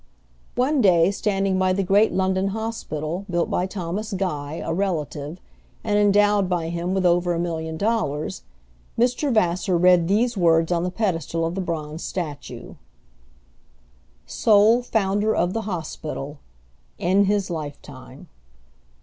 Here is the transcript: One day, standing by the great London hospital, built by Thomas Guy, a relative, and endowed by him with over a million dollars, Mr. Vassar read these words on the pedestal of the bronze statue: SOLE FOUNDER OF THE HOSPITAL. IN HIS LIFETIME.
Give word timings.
One 0.55 0.81
day, 0.81 1.11
standing 1.11 1.59
by 1.59 1.73
the 1.73 1.83
great 1.83 2.11
London 2.11 2.47
hospital, 2.47 3.23
built 3.29 3.51
by 3.51 3.67
Thomas 3.67 4.13
Guy, 4.13 4.55
a 4.65 4.73
relative, 4.73 5.39
and 5.83 5.99
endowed 5.99 6.49
by 6.49 6.69
him 6.69 6.95
with 6.95 7.05
over 7.05 7.35
a 7.35 7.39
million 7.39 7.77
dollars, 7.77 8.41
Mr. 8.97 9.31
Vassar 9.31 9.77
read 9.77 10.07
these 10.07 10.35
words 10.35 10.71
on 10.71 10.81
the 10.81 10.89
pedestal 10.89 11.45
of 11.45 11.53
the 11.53 11.61
bronze 11.61 12.03
statue: 12.03 12.73
SOLE 14.25 14.81
FOUNDER 14.81 15.35
OF 15.35 15.53
THE 15.53 15.61
HOSPITAL. 15.69 16.39
IN 16.97 17.25
HIS 17.25 17.51
LIFETIME. 17.51 18.27